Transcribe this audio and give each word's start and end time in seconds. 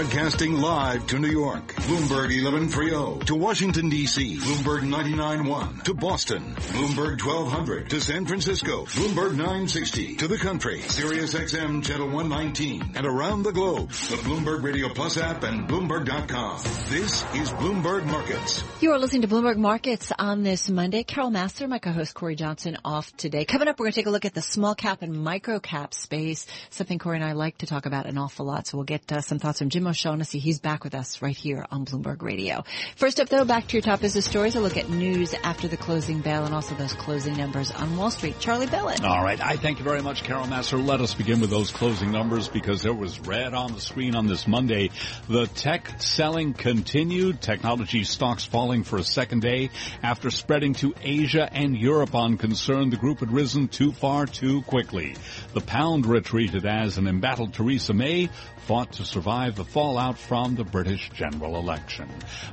Broadcasting 0.00 0.62
live 0.62 1.06
to 1.08 1.18
New 1.18 1.28
York, 1.28 1.74
Bloomberg 1.74 2.32
1130. 2.32 3.26
To 3.26 3.34
Washington, 3.34 3.90
D.C., 3.90 4.38
Bloomberg 4.38 4.80
99.1. 4.80 5.82
To 5.82 5.92
Boston, 5.92 6.54
Bloomberg 6.54 7.22
1200. 7.22 7.90
To 7.90 8.00
San 8.00 8.24
Francisco, 8.24 8.86
Bloomberg 8.86 9.32
960. 9.32 10.16
To 10.16 10.26
the 10.26 10.38
country, 10.38 10.80
Sirius 10.80 11.34
XM 11.34 11.84
Channel 11.84 12.06
119. 12.06 12.92
And 12.94 13.06
around 13.06 13.42
the 13.42 13.52
globe, 13.52 13.90
the 13.90 14.16
Bloomberg 14.24 14.62
Radio 14.62 14.88
Plus 14.88 15.18
app 15.18 15.42
and 15.42 15.68
Bloomberg.com. 15.68 16.62
This 16.88 17.22
is 17.34 17.50
Bloomberg 17.50 18.06
Markets. 18.06 18.64
You 18.80 18.92
are 18.92 18.98
listening 18.98 19.20
to 19.20 19.28
Bloomberg 19.28 19.58
Markets 19.58 20.12
on 20.18 20.42
this 20.42 20.70
Monday. 20.70 21.02
Carol 21.02 21.30
Massar, 21.30 21.68
my 21.68 21.78
co-host 21.78 22.14
Cory 22.14 22.36
Johnson 22.36 22.78
off 22.86 23.14
today. 23.18 23.44
Coming 23.44 23.68
up, 23.68 23.78
we're 23.78 23.84
going 23.84 23.92
to 23.92 24.00
take 24.00 24.06
a 24.06 24.10
look 24.10 24.24
at 24.24 24.32
the 24.32 24.40
small 24.40 24.74
cap 24.74 25.02
and 25.02 25.12
micro 25.12 25.60
cap 25.60 25.92
space, 25.92 26.46
something 26.70 26.98
Cory 26.98 27.16
and 27.16 27.24
I 27.24 27.32
like 27.32 27.58
to 27.58 27.66
talk 27.66 27.84
about 27.84 28.06
an 28.06 28.16
awful 28.16 28.46
lot. 28.46 28.66
So 28.66 28.78
we'll 28.78 28.86
get 28.86 29.12
uh, 29.12 29.20
some 29.20 29.38
thoughts 29.38 29.58
from 29.58 29.68
Jim 29.68 29.89
O'Shaughnessy. 29.90 30.38
He's 30.38 30.60
back 30.60 30.84
with 30.84 30.94
us 30.94 31.20
right 31.20 31.36
here 31.36 31.66
on 31.70 31.84
Bloomberg 31.84 32.22
Radio. 32.22 32.64
First 32.96 33.20
up 33.20 33.28
though, 33.28 33.44
back 33.44 33.66
to 33.66 33.72
your 33.74 33.82
top 33.82 34.00
business 34.00 34.24
stories. 34.24 34.54
A 34.54 34.60
look 34.60 34.76
at 34.76 34.88
news 34.88 35.34
after 35.42 35.66
the 35.66 35.76
closing 35.76 36.20
bell 36.20 36.44
and 36.44 36.54
also 36.54 36.74
those 36.76 36.92
closing 36.92 37.36
numbers 37.36 37.72
on 37.72 37.96
Wall 37.96 38.10
Street. 38.10 38.38
Charlie 38.38 38.68
Pellet. 38.68 39.04
All 39.04 39.22
right. 39.22 39.40
I 39.40 39.56
thank 39.56 39.78
you 39.78 39.84
very 39.84 40.00
much, 40.00 40.22
Carol 40.22 40.46
Massar. 40.46 40.78
Let 40.78 41.00
us 41.00 41.14
begin 41.14 41.40
with 41.40 41.50
those 41.50 41.70
closing 41.70 42.12
numbers 42.12 42.48
because 42.48 42.82
there 42.82 42.94
was 42.94 43.18
red 43.20 43.52
on 43.52 43.72
the 43.72 43.80
screen 43.80 44.14
on 44.14 44.28
this 44.28 44.46
Monday. 44.46 44.90
The 45.28 45.48
tech 45.48 46.00
selling 46.00 46.54
continued. 46.54 47.42
Technology 47.42 48.04
stocks 48.04 48.44
falling 48.44 48.84
for 48.84 48.96
a 48.96 49.02
second 49.04 49.42
day 49.42 49.70
after 50.04 50.30
spreading 50.30 50.74
to 50.74 50.94
Asia 51.02 51.48
and 51.52 51.76
Europe 51.76 52.14
on 52.14 52.38
concern 52.38 52.90
the 52.90 52.96
group 52.96 53.18
had 53.18 53.32
risen 53.32 53.66
too 53.66 53.90
far 53.90 54.26
too 54.26 54.62
quickly. 54.62 55.16
The 55.52 55.60
pound 55.60 56.06
retreated 56.06 56.64
as 56.64 56.96
an 56.96 57.08
embattled 57.08 57.54
Theresa 57.54 57.92
May 57.92 58.30
fought 58.70 58.92
to 58.92 59.04
survive 59.04 59.56
the 59.56 59.64
fallout 59.80 60.18
from 60.18 60.56
the 60.56 60.64
British 60.64 61.08
general 61.14 61.56
election. 61.56 62.06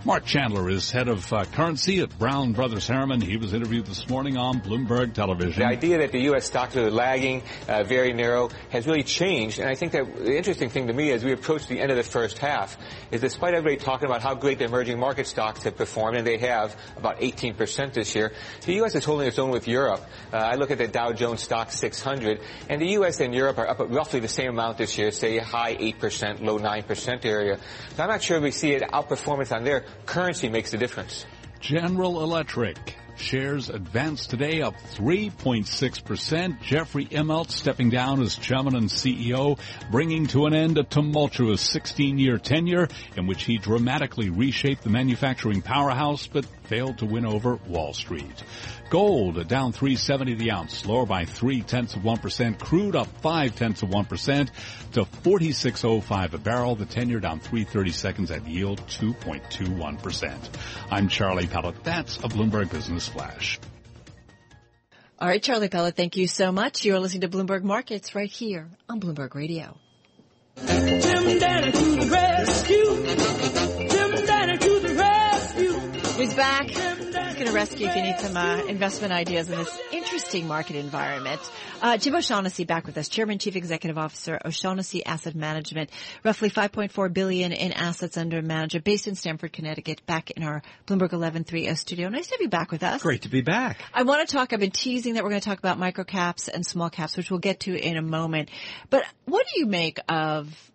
Mark 0.05 0.23
Chandler 0.23 0.69
is 0.69 0.89
head 0.89 1.09
of 1.09 1.33
uh, 1.33 1.43
currency 1.43 1.99
at 1.99 2.17
Brown 2.17 2.53
Brothers 2.53 2.87
Harriman. 2.87 3.19
He 3.19 3.35
was 3.35 3.53
interviewed 3.53 3.85
this 3.85 4.07
morning 4.07 4.37
on 4.37 4.61
Bloomberg 4.61 5.11
Television. 5.13 5.59
The 5.59 5.67
idea 5.67 5.97
that 5.97 6.13
the 6.13 6.21
U.S. 6.21 6.45
stocks 6.45 6.77
are 6.77 6.89
lagging, 6.89 7.43
uh, 7.67 7.83
very 7.83 8.13
narrow, 8.13 8.49
has 8.69 8.87
really 8.87 9.03
changed. 9.03 9.59
And 9.59 9.67
I 9.67 9.75
think 9.75 9.91
that 9.91 10.05
the 10.15 10.37
interesting 10.37 10.69
thing 10.69 10.87
to 10.87 10.93
me 10.93 11.11
as 11.11 11.25
we 11.25 11.33
approach 11.33 11.67
the 11.67 11.81
end 11.81 11.91
of 11.91 11.97
the 11.97 12.03
first 12.03 12.37
half 12.37 12.77
is 13.11 13.19
despite 13.19 13.53
everybody 13.53 13.75
talking 13.75 14.07
about 14.07 14.21
how 14.21 14.33
great 14.33 14.59
the 14.59 14.65
emerging 14.65 14.97
market 14.97 15.27
stocks 15.27 15.63
have 15.63 15.75
performed, 15.75 16.15
and 16.15 16.25
they 16.25 16.37
have 16.37 16.77
about 16.95 17.19
18% 17.19 17.91
this 17.91 18.15
year, 18.15 18.31
the 18.65 18.75
U.S. 18.75 18.95
is 18.95 19.03
holding 19.03 19.27
its 19.27 19.37
own 19.37 19.49
with 19.49 19.67
Europe. 19.67 20.01
Uh, 20.31 20.37
I 20.37 20.55
look 20.55 20.71
at 20.71 20.77
the 20.77 20.87
Dow 20.87 21.11
Jones 21.11 21.45
Stoxx 21.45 21.71
600, 21.71 22.39
and 22.69 22.81
the 22.81 22.91
U.S. 22.91 23.19
and 23.19 23.35
Europe 23.35 23.57
are 23.57 23.67
up 23.67 23.81
at 23.81 23.89
roughly 23.89 24.21
the 24.21 24.29
same 24.29 24.51
amount 24.51 24.77
this 24.77 24.97
year, 24.97 25.11
say 25.11 25.39
high 25.39 25.75
8%, 25.75 26.39
low 26.41 26.57
9% 26.57 27.16
area. 27.25 27.59
So 27.95 28.03
I'm 28.03 28.09
not 28.09 28.21
sure 28.21 28.39
we 28.39 28.51
see 28.51 28.75
an 28.75 28.89
outperformance 28.89 29.55
on 29.55 29.63
there. 29.63 29.85
Currency 30.05 30.49
makes 30.49 30.71
the 30.71 30.77
difference. 30.77 31.25
General 31.59 32.23
Electric. 32.23 32.97
Shares 33.19 33.69
advanced 33.69 34.29
today 34.29 34.61
up 34.61 34.75
3.6%. 34.93 36.61
Jeffrey 36.61 37.05
Immelt 37.05 37.51
stepping 37.51 37.89
down 37.89 38.21
as 38.21 38.35
chairman 38.35 38.75
and 38.75 38.89
CEO, 38.89 39.59
bringing 39.91 40.27
to 40.27 40.45
an 40.45 40.53
end 40.53 40.77
a 40.77 40.83
tumultuous 40.83 41.63
16-year 41.67 42.37
tenure 42.37 42.87
in 43.15 43.27
which 43.27 43.43
he 43.43 43.57
dramatically 43.57 44.29
reshaped 44.29 44.83
the 44.83 44.89
manufacturing 44.89 45.61
powerhouse 45.61 46.27
but 46.27 46.45
failed 46.63 46.99
to 46.99 47.05
win 47.05 47.25
over 47.25 47.55
Wall 47.67 47.93
Street. 47.93 48.43
Gold 48.89 49.47
down 49.47 49.73
370 49.73 50.35
the 50.35 50.51
ounce, 50.51 50.85
lower 50.85 51.05
by 51.05 51.25
three 51.25 51.61
tenths 51.61 51.95
of 51.95 52.05
one 52.05 52.17
percent. 52.17 52.59
Crude 52.59 52.95
up 52.95 53.07
five 53.21 53.55
tenths 53.55 53.83
of 53.83 53.89
one 53.89 54.05
percent 54.05 54.51
to 54.93 55.03
46.05 55.03 56.33
a 56.33 56.37
barrel. 56.37 56.75
The 56.75 56.85
10 56.85 57.09
year 57.09 57.19
down 57.19 57.39
330 57.39 57.91
seconds 57.91 58.31
at 58.31 58.47
yield 58.47 58.79
2.21 58.87 60.01
percent. 60.01 60.49
I'm 60.89 61.09
Charlie 61.09 61.47
Pellet. 61.47 61.83
That's 61.83 62.17
a 62.17 62.29
Bloomberg 62.29 62.71
Business 62.71 63.06
Flash. 63.07 63.59
All 65.19 65.27
right, 65.27 65.41
Charlie 65.41 65.69
Pellet, 65.69 65.95
thank 65.95 66.15
you 66.15 66.27
so 66.27 66.51
much. 66.51 66.85
You're 66.85 66.99
listening 66.99 67.21
to 67.21 67.29
Bloomberg 67.29 67.63
Markets 67.63 68.13
right 68.13 68.29
here 68.29 68.69
on 68.87 68.99
Bloomberg 68.99 69.33
Radio. 69.33 69.77
Jim 70.65 71.39
Danner 71.39 71.71
to 71.71 71.95
the 71.95 72.07
rescue. 72.11 73.87
Jim 73.89 74.25
Danner 74.25 74.57
to 74.57 74.79
the 74.79 74.93
rescue. 74.95 75.79
He's 76.21 76.33
back. 76.35 76.69
Going 77.37 77.49
to 77.49 77.53
rescue 77.53 77.85
if 77.85 77.95
you 77.95 78.01
need 78.01 78.19
some 78.19 78.35
uh, 78.35 78.65
investment 78.65 79.13
ideas 79.13 79.47
in 79.47 79.59
this 79.59 79.79
interesting 79.91 80.47
market 80.47 80.75
environment. 80.75 81.39
Uh, 81.83 81.95
Jim 81.95 82.15
O'Shaughnessy 82.15 82.63
back 82.63 82.87
with 82.87 82.97
us, 82.97 83.09
Chairman, 83.09 83.37
Chief 83.37 83.55
Executive 83.55 83.95
Officer, 83.95 84.39
O'Shaughnessy 84.43 85.05
Asset 85.05 85.35
Management, 85.35 85.91
roughly 86.23 86.49
5.4 86.49 87.13
billion 87.13 87.51
in 87.51 87.73
assets 87.73 88.17
under 88.17 88.41
management, 88.41 88.85
based 88.85 89.07
in 89.07 89.13
Stamford, 89.13 89.53
Connecticut, 89.53 90.03
back 90.07 90.31
in 90.31 90.41
our 90.41 90.63
Bloomberg 90.87 91.11
1130 91.13 91.75
studio. 91.75 92.09
Nice 92.09 92.25
to 92.25 92.33
have 92.33 92.41
you 92.41 92.49
back 92.49 92.71
with 92.71 92.81
us. 92.81 93.03
Great 93.03 93.21
to 93.21 93.29
be 93.29 93.41
back. 93.41 93.83
I 93.93 94.01
want 94.01 94.27
to 94.27 94.35
talk, 94.35 94.51
I've 94.51 94.59
been 94.59 94.71
teasing 94.71 95.13
that 95.13 95.23
we're 95.23 95.29
going 95.29 95.41
to 95.41 95.47
talk 95.47 95.59
about 95.59 95.77
micro 95.77 96.05
caps 96.05 96.47
and 96.47 96.65
small 96.65 96.89
caps, 96.89 97.15
which 97.15 97.29
we'll 97.29 97.39
get 97.39 97.59
to 97.61 97.79
in 97.79 97.97
a 97.97 98.01
moment. 98.01 98.49
But 98.89 99.05
what 99.25 99.45
do 99.53 99.59
you 99.59 99.67
make 99.67 99.99
of, 100.09 100.71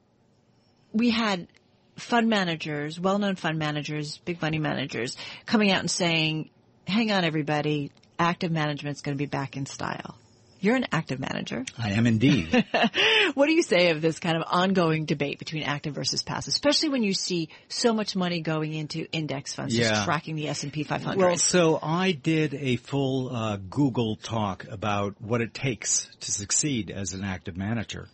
we 0.92 1.10
had 1.10 1.48
fund 1.96 2.28
managers, 2.28 2.98
well-known 2.98 3.36
fund 3.36 3.58
managers, 3.58 4.18
big 4.18 4.40
money 4.40 4.58
managers 4.58 5.16
coming 5.46 5.70
out 5.70 5.80
and 5.80 5.90
saying, 5.90 6.50
hang 6.86 7.12
on 7.12 7.24
everybody, 7.24 7.90
active 8.18 8.50
management 8.52 8.96
is 8.96 9.02
going 9.02 9.16
to 9.16 9.18
be 9.18 9.26
back 9.26 9.56
in 9.56 9.66
style. 9.66 10.16
You're 10.60 10.76
an 10.76 10.86
active 10.92 11.18
manager. 11.18 11.64
I 11.76 11.90
am 11.90 12.06
indeed. 12.06 12.64
what 13.34 13.46
do 13.46 13.52
you 13.52 13.64
say 13.64 13.90
of 13.90 14.00
this 14.00 14.20
kind 14.20 14.36
of 14.36 14.44
ongoing 14.46 15.06
debate 15.06 15.40
between 15.40 15.64
active 15.64 15.92
versus 15.96 16.22
passive, 16.22 16.52
especially 16.52 16.90
when 16.90 17.02
you 17.02 17.14
see 17.14 17.48
so 17.68 17.92
much 17.92 18.14
money 18.14 18.42
going 18.42 18.72
into 18.72 19.10
index 19.10 19.54
funds, 19.56 19.76
Yeah. 19.76 19.88
just 19.88 20.04
tracking 20.04 20.36
the 20.36 20.48
S&P 20.48 20.84
500? 20.84 21.18
Well, 21.18 21.36
so 21.36 21.80
I 21.82 22.12
did 22.12 22.54
a 22.54 22.76
full 22.76 23.34
uh, 23.34 23.56
Google 23.56 24.14
talk 24.14 24.64
about 24.70 25.16
what 25.20 25.40
it 25.40 25.52
takes 25.52 26.08
to 26.20 26.30
succeed 26.30 26.92
as 26.92 27.12
an 27.12 27.24
active 27.24 27.56
manager. 27.56 28.06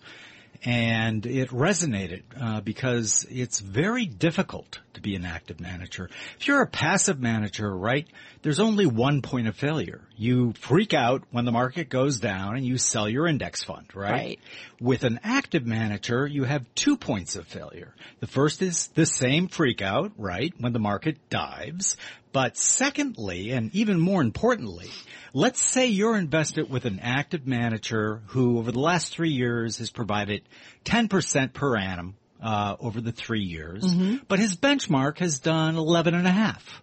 And 0.64 1.24
it 1.24 1.50
resonated 1.50 2.22
uh, 2.41 2.60
because 2.60 3.24
it's 3.30 3.60
very 3.60 4.06
difficult 4.06 4.80
to 4.94 5.00
be 5.00 5.14
an 5.14 5.24
active 5.24 5.60
manager. 5.60 6.10
If 6.38 6.48
you're 6.48 6.62
a 6.62 6.66
passive 6.66 7.20
manager, 7.20 7.74
right, 7.74 8.06
there's 8.42 8.58
only 8.58 8.86
one 8.86 9.22
point 9.22 9.46
of 9.46 9.56
failure. 9.56 10.07
You 10.18 10.52
freak 10.54 10.94
out 10.94 11.22
when 11.30 11.44
the 11.44 11.52
market 11.52 11.88
goes 11.88 12.18
down 12.18 12.56
and 12.56 12.66
you 12.66 12.76
sell 12.76 13.08
your 13.08 13.28
index 13.28 13.62
fund, 13.62 13.86
right? 13.94 14.10
Right. 14.10 14.40
With 14.80 15.04
an 15.04 15.20
active 15.22 15.64
manager, 15.64 16.26
you 16.26 16.42
have 16.42 16.66
two 16.74 16.96
points 16.96 17.36
of 17.36 17.46
failure. 17.46 17.94
The 18.18 18.26
first 18.26 18.60
is 18.60 18.88
the 18.88 19.06
same 19.06 19.46
freak 19.46 19.80
out, 19.80 20.12
right, 20.18 20.52
when 20.58 20.72
the 20.72 20.80
market 20.80 21.30
dives. 21.30 21.96
But 22.32 22.56
secondly, 22.56 23.52
and 23.52 23.72
even 23.74 24.00
more 24.00 24.20
importantly, 24.20 24.90
let's 25.32 25.62
say 25.62 25.86
you're 25.86 26.16
invested 26.16 26.68
with 26.68 26.84
an 26.84 26.98
active 27.00 27.46
manager 27.46 28.22
who 28.26 28.58
over 28.58 28.72
the 28.72 28.80
last 28.80 29.12
three 29.14 29.30
years 29.30 29.78
has 29.78 29.90
provided 29.90 30.42
10% 30.84 31.52
per 31.52 31.76
annum 31.76 32.16
uh, 32.42 32.76
over 32.80 33.00
the 33.00 33.12
three 33.12 33.42
years, 33.42 33.84
but 34.28 34.38
his 34.40 34.56
benchmark 34.56 35.18
has 35.18 35.38
done 35.38 35.76
11 35.76 36.14
and 36.14 36.26
a 36.26 36.30
half. 36.32 36.82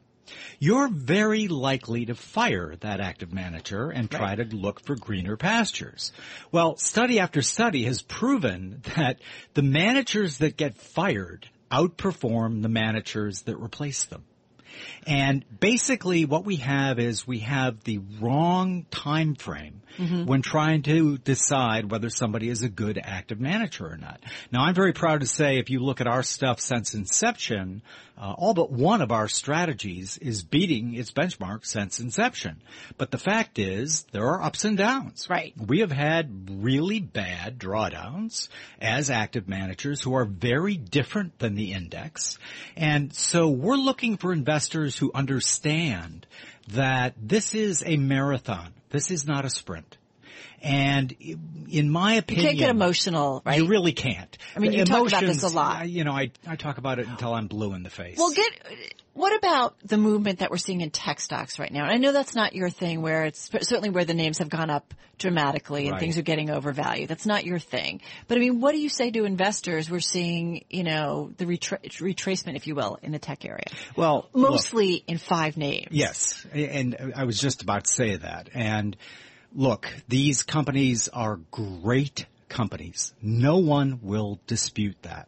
You're 0.59 0.88
very 0.88 1.47
likely 1.47 2.06
to 2.06 2.16
fire 2.16 2.75
that 2.81 3.00
active 3.00 3.34
manager 3.34 3.90
and 3.90 4.09
try 4.09 4.36
to 4.36 4.44
look 4.44 4.81
for 4.81 4.96
greener 4.96 5.38
pastures. 5.38 6.12
Well, 6.52 6.78
study 6.78 7.19
after 7.19 7.41
study 7.41 7.84
has 7.84 8.02
proven 8.02 8.81
that 8.96 9.19
the 9.53 9.62
managers 9.62 10.40
that 10.40 10.58
get 10.58 10.78
fired 10.78 11.50
outperform 11.72 12.62
the 12.62 12.69
managers 12.69 13.44
that 13.44 13.58
replace 13.58 14.06
them. 14.06 14.24
And 15.08 15.46
basically 15.59 16.25
what 16.25 16.46
we 16.46 16.58
have 16.58 17.00
is 17.00 17.28
we 17.28 17.40
have 17.40 17.84
the 17.84 18.00
wrong 18.19 18.86
time 18.91 19.36
frame 19.36 19.81
when 20.25 20.41
trying 20.41 20.81
to 20.84 21.18
decide 21.19 21.90
whether 21.90 22.09
somebody 22.09 22.50
is 22.50 22.63
a 22.63 22.69
good 22.69 23.00
active 23.02 23.40
manager 23.40 23.88
or 23.88 23.97
not. 23.97 24.19
Now 24.52 24.63
I'm 24.63 24.75
very 24.75 24.94
proud 24.94 25.22
to 25.22 25.27
say 25.27 25.57
if 25.57 25.69
you 25.69 25.80
look 25.80 26.01
at 26.01 26.07
our 26.07 26.24
stuff 26.24 26.60
since 26.60 26.94
inception, 26.94 27.81
uh, 28.18 28.33
all 28.38 28.54
but 28.54 28.72
one 28.72 29.01
of 29.01 29.12
our 29.12 29.27
strategies 29.27 30.18
is 30.18 30.44
beating 30.44 30.95
its 30.95 31.12
benchmark 31.12 31.66
since 31.66 32.00
inception. 32.00 32.62
But 32.98 33.12
the 33.12 33.18
fact 33.18 33.60
is 33.60 34.06
there 34.12 34.25
are 34.27 34.42
ups 34.42 34.66
and 34.66 34.77
downs. 34.77 35.27
Right. 35.30 35.54
We 35.57 35.80
have 35.80 35.92
had 35.92 36.50
really 36.50 37.00
bad 37.00 37.60
drawdowns 37.60 38.48
as 38.80 39.10
active 39.10 39.48
managers 39.48 40.01
who 40.01 40.16
are 40.16 40.25
very 40.25 40.77
different 40.77 41.39
than 41.39 41.56
the 41.56 41.74
index. 41.74 42.38
And 42.75 43.13
so 43.13 43.50
we're 43.50 43.75
looking 43.75 44.18
for 44.18 44.31
investors 44.31 44.64
who 44.97 45.12
understand 45.13 46.25
that 46.69 47.13
this 47.21 47.53
is 47.56 47.83
a 47.85 47.97
marathon. 47.97 48.73
This 48.89 49.12
is 49.12 49.25
not 49.25 49.45
a 49.45 49.50
sprint. 49.50 49.97
And 50.62 51.12
in 51.69 51.89
my 51.89 52.15
opinion, 52.15 52.44
You 52.44 52.50
can't 52.50 52.59
get 52.59 52.69
emotional, 52.69 53.42
right? 53.45 53.62
You 53.62 53.68
really 53.68 53.94
can't. 53.94 54.36
I 54.56 54.59
mean, 54.59 54.74
you 54.74 54.86
talk 54.86 55.07
about 55.07 55.21
this 55.24 55.44
a 55.44 55.47
uh, 55.47 55.51
lot. 55.51 55.81
I- 55.81 55.83
You 55.86 56.03
know, 56.03 56.13
I 56.13 56.31
I 56.47 56.56
talk 56.56 56.77
about 56.77 57.00
it 57.00 57.07
until 57.07 57.33
I'm 57.33 57.47
blue 57.47 57.74
in 57.74 57.83
the 57.83 57.89
face. 57.89 58.18
Well, 58.18 58.31
get 58.31 58.51
what 59.13 59.33
about 59.36 59.75
the 59.81 59.97
movement 59.97 60.39
that 60.39 60.51
we're 60.51 60.57
seeing 60.57 60.81
in 60.81 60.89
tech 60.89 61.21
stocks 61.21 61.57
right 61.57 61.71
now? 61.71 61.83
And 61.83 61.92
I 61.92 61.97
know 61.97 62.12
that's 62.12 62.36
not 62.36 62.53
your 62.53 62.69
thing, 62.69 63.01
where 63.01 63.24
it's 63.25 63.50
certainly 63.62 63.89
where 63.89 64.03
the 64.03 64.13
names 64.13 64.39
have 64.39 64.50
gone 64.50 64.69
up 64.69 64.94
dramatically 65.18 65.83
and 65.86 65.94
Right. 65.94 66.01
things 66.01 66.18
are 66.18 66.21
getting 66.21 66.50
overvalued. 66.50 67.07
That's 67.07 67.25
not 67.25 67.45
your 67.45 67.57
thing. 67.59 68.01
But 68.27 68.38
I 68.38 68.41
mean, 68.41 68.59
what 68.59 68.74
do 68.74 68.80
you 68.80 68.89
say 68.89 69.12
to 69.12 69.24
investors? 69.24 69.89
We're 69.89 70.01
seeing, 70.01 70.65
you 70.69 70.83
know, 70.83 71.31
the 71.38 71.45
retra- 71.45 71.80
retracement, 72.01 72.57
if 72.57 72.68
you 72.68 72.75
will, 72.75 73.00
in 73.01 73.13
the 73.13 73.19
tech 73.19 73.45
area, 73.45 73.63
well, 73.95 74.30
look, 74.33 74.51
mostly 74.51 74.95
in 75.07 75.18
five 75.18 75.56
names. 75.56 75.88
Yes, 75.91 76.45
and 76.53 77.13
I 77.15 77.24
was 77.24 77.39
just 77.39 77.62
about 77.62 77.86
to 77.86 77.94
say 77.94 78.18
that. 78.18 78.50
And 78.53 78.98
look, 79.56 79.92
these 80.07 80.44
companies 80.44 81.07
are 81.07 81.40
great 81.50 82.28
companies. 82.50 83.13
No 83.22 83.57
one 83.57 84.00
will 84.02 84.40
dispute 84.46 84.98
that. 85.02 85.28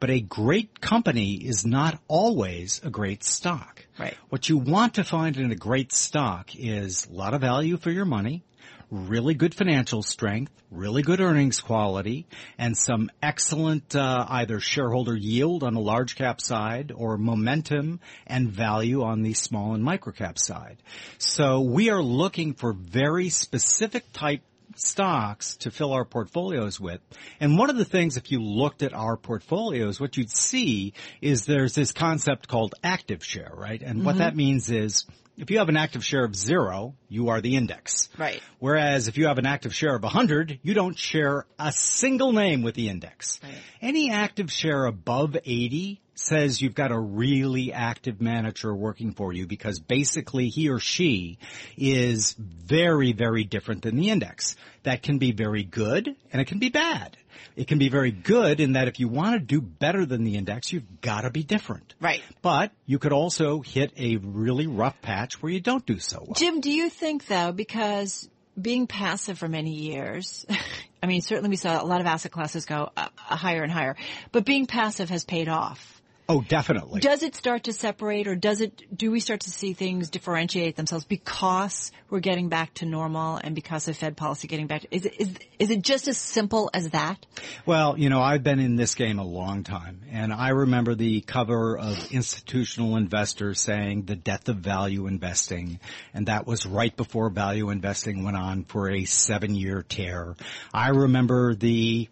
But 0.00 0.10
a 0.10 0.20
great 0.20 0.80
company 0.80 1.34
is 1.34 1.64
not 1.64 2.00
always 2.08 2.80
a 2.84 2.90
great 2.90 3.22
stock. 3.22 3.84
Right. 3.98 4.16
What 4.28 4.48
you 4.48 4.56
want 4.56 4.94
to 4.94 5.04
find 5.04 5.36
in 5.36 5.50
a 5.50 5.56
great 5.56 5.92
stock 5.92 6.50
is 6.56 7.06
a 7.06 7.12
lot 7.12 7.34
of 7.34 7.40
value 7.40 7.76
for 7.76 7.90
your 7.90 8.04
money, 8.04 8.44
really 8.90 9.34
good 9.34 9.54
financial 9.54 10.02
strength, 10.02 10.52
really 10.70 11.02
good 11.02 11.20
earnings 11.20 11.60
quality, 11.60 12.26
and 12.58 12.76
some 12.76 13.10
excellent 13.22 13.94
uh, 13.94 14.26
either 14.28 14.60
shareholder 14.60 15.16
yield 15.16 15.62
on 15.62 15.74
the 15.74 15.80
large 15.80 16.16
cap 16.16 16.40
side 16.40 16.92
or 16.94 17.18
momentum 17.18 18.00
and 18.26 18.50
value 18.50 19.02
on 19.02 19.22
the 19.22 19.34
small 19.34 19.74
and 19.74 19.82
micro 19.84 20.12
cap 20.12 20.38
side. 20.38 20.78
So 21.18 21.60
we 21.60 21.90
are 21.90 22.02
looking 22.02 22.54
for 22.54 22.72
very 22.72 23.28
specific 23.28 24.12
type 24.12 24.42
stocks 24.76 25.56
to 25.56 25.70
fill 25.70 25.92
our 25.92 26.04
portfolios 26.04 26.78
with. 26.78 27.00
And 27.40 27.58
one 27.58 27.70
of 27.70 27.76
the 27.76 27.84
things, 27.84 28.16
if 28.16 28.30
you 28.30 28.40
looked 28.40 28.82
at 28.82 28.94
our 28.94 29.16
portfolios, 29.16 30.00
what 30.00 30.16
you'd 30.16 30.30
see 30.30 30.92
is 31.20 31.46
there's 31.46 31.74
this 31.74 31.92
concept 31.92 32.48
called 32.48 32.74
active 32.82 33.24
share, 33.24 33.52
right? 33.54 33.82
And 33.82 34.04
what 34.04 34.18
that 34.18 34.36
means 34.36 34.70
is 34.70 35.04
if 35.38 35.50
you 35.50 35.58
have 35.58 35.68
an 35.68 35.76
active 35.76 36.04
share 36.04 36.24
of 36.24 36.34
zero, 36.34 36.94
you 37.08 37.28
are 37.28 37.40
the 37.40 37.56
index. 37.56 38.08
Right. 38.18 38.42
Whereas 38.58 39.06
if 39.06 39.16
you 39.16 39.28
have 39.28 39.38
an 39.38 39.46
active 39.46 39.74
share 39.74 39.94
of 39.94 40.02
100, 40.02 40.58
you 40.62 40.74
don't 40.74 40.98
share 40.98 41.46
a 41.58 41.70
single 41.70 42.32
name 42.32 42.62
with 42.62 42.74
the 42.74 42.88
index. 42.88 43.40
Any 43.80 44.10
active 44.10 44.50
share 44.50 44.84
above 44.86 45.36
80 45.44 46.00
says 46.18 46.60
you've 46.60 46.74
got 46.74 46.90
a 46.90 46.98
really 46.98 47.72
active 47.72 48.20
manager 48.20 48.74
working 48.74 49.12
for 49.12 49.32
you 49.32 49.46
because 49.46 49.78
basically 49.78 50.48
he 50.48 50.68
or 50.68 50.78
she 50.80 51.38
is 51.76 52.32
very, 52.32 53.12
very 53.12 53.44
different 53.44 53.82
than 53.82 53.96
the 53.96 54.10
index. 54.10 54.56
That 54.82 55.02
can 55.02 55.18
be 55.18 55.32
very 55.32 55.62
good 55.62 56.14
and 56.32 56.40
it 56.42 56.46
can 56.46 56.58
be 56.58 56.68
bad. 56.70 57.16
It 57.56 57.66
can 57.66 57.78
be 57.78 57.88
very 57.88 58.10
good 58.10 58.60
in 58.60 58.72
that 58.72 58.88
if 58.88 59.00
you 59.00 59.08
want 59.08 59.34
to 59.34 59.40
do 59.40 59.60
better 59.60 60.06
than 60.06 60.24
the 60.24 60.36
index, 60.36 60.72
you've 60.72 61.00
got 61.00 61.22
to 61.22 61.30
be 61.30 61.42
different. 61.42 61.94
Right. 62.00 62.22
But 62.42 62.72
you 62.86 62.98
could 62.98 63.12
also 63.12 63.60
hit 63.60 63.92
a 63.96 64.16
really 64.16 64.66
rough 64.66 65.00
patch 65.02 65.42
where 65.42 65.52
you 65.52 65.60
don't 65.60 65.84
do 65.84 65.98
so 65.98 66.18
well. 66.20 66.34
Jim, 66.34 66.60
do 66.60 66.70
you 66.70 66.88
think 66.90 67.26
though, 67.26 67.52
because 67.52 68.28
being 68.60 68.86
passive 68.86 69.38
for 69.38 69.48
many 69.48 69.72
years, 69.72 70.46
I 71.02 71.06
mean, 71.06 71.20
certainly 71.20 71.50
we 71.50 71.56
saw 71.56 71.82
a 71.82 71.86
lot 71.86 72.00
of 72.00 72.06
asset 72.06 72.32
classes 72.32 72.64
go 72.64 72.90
uh, 72.96 73.08
higher 73.16 73.62
and 73.62 73.72
higher, 73.72 73.96
but 74.32 74.44
being 74.44 74.66
passive 74.66 75.10
has 75.10 75.24
paid 75.24 75.48
off. 75.48 75.97
Oh, 76.30 76.42
definitely. 76.42 77.00
Does 77.00 77.22
it 77.22 77.34
start 77.34 77.64
to 77.64 77.72
separate 77.72 78.26
or 78.26 78.34
does 78.34 78.60
it, 78.60 78.82
do 78.94 79.10
we 79.10 79.18
start 79.18 79.40
to 79.40 79.50
see 79.50 79.72
things 79.72 80.10
differentiate 80.10 80.76
themselves 80.76 81.06
because 81.06 81.90
we're 82.10 82.20
getting 82.20 82.50
back 82.50 82.74
to 82.74 82.84
normal 82.84 83.36
and 83.42 83.54
because 83.54 83.88
of 83.88 83.96
Fed 83.96 84.14
policy 84.14 84.46
getting 84.46 84.66
back? 84.66 84.84
Is 84.90 85.06
it, 85.06 85.14
is, 85.18 85.34
is 85.58 85.70
it 85.70 85.80
just 85.80 86.06
as 86.06 86.18
simple 86.18 86.68
as 86.74 86.90
that? 86.90 87.24
Well, 87.64 87.98
you 87.98 88.10
know, 88.10 88.20
I've 88.20 88.42
been 88.42 88.60
in 88.60 88.76
this 88.76 88.94
game 88.94 89.18
a 89.18 89.24
long 89.24 89.64
time, 89.64 90.02
and 90.10 90.30
I 90.30 90.50
remember 90.50 90.94
the 90.94 91.22
cover 91.22 91.78
of 91.78 92.12
Institutional 92.12 92.98
Investor 92.98 93.54
saying 93.54 94.02
the 94.02 94.16
death 94.16 94.50
of 94.50 94.56
value 94.56 95.06
investing, 95.06 95.80
and 96.12 96.26
that 96.26 96.46
was 96.46 96.66
right 96.66 96.94
before 96.94 97.30
value 97.30 97.70
investing 97.70 98.22
went 98.22 98.36
on 98.36 98.64
for 98.64 98.90
a 98.90 99.06
seven-year 99.06 99.82
tear. 99.88 100.36
I 100.74 100.90
remember 100.90 101.54
the 101.54 102.10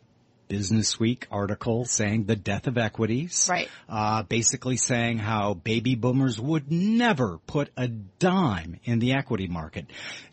Business 0.49 0.99
Week 0.99 1.27
article 1.31 1.85
saying 1.85 2.25
the 2.25 2.37
death 2.37 2.67
of 2.67 2.79
equities. 2.79 3.49
Right. 3.51 3.69
Uh, 3.89 4.23
basically 4.23 4.77
saying 4.77 5.19
how 5.19 5.55
baby 5.55 5.95
boomers 5.95 6.41
would 6.41 6.71
never 6.71 7.39
put 7.47 7.71
a 7.77 7.89
dime 7.89 8.79
in 8.85 8.99
the 8.99 9.15
equity 9.15 9.47
market. 9.47 9.87